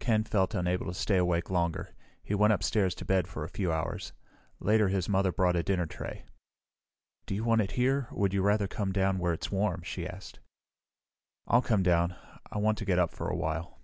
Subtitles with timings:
[0.00, 1.94] Ken felt unable to stay awake longer.
[2.24, 4.12] He went upstairs to bed for a few hours.
[4.58, 6.24] Later, his mother brought a dinner tray.
[7.24, 10.08] "Do you want it here, or would you rather come down where it's warm?" she
[10.08, 10.40] asked.
[11.46, 12.16] "I'll come down.
[12.50, 13.78] I want to get up for a while."